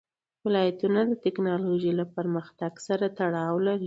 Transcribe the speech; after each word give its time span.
ولایتونه 0.45 0.99
د 1.07 1.11
تکنالوژۍ 1.25 1.91
له 1.99 2.05
پرمختګ 2.15 2.71
سره 2.87 3.05
تړاو 3.17 3.55
لري. 3.65 3.79